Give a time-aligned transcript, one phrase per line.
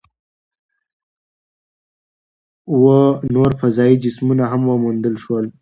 [2.69, 2.99] اووه
[3.33, 5.45] نور فضايي جسمونه هم وموندل شول.